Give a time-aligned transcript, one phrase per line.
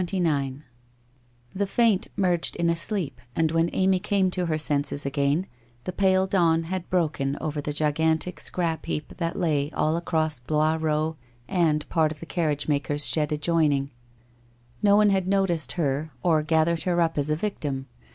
[0.01, 0.61] CHAPTER XXIX
[1.53, 5.45] The faint merged in a sleep and when Amy came to her senses again,
[5.83, 10.79] the pale dawn had broken over the gigantic scrap heap that lay all across Blois
[10.79, 11.17] Eow
[11.47, 13.91] and part of the carriagemaker's shed adjoining.
[14.81, 17.85] No one had noticed her, or gathered her up as a victim.